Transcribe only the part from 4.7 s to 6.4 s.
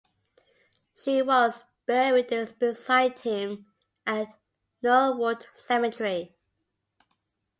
Norwood cemetery.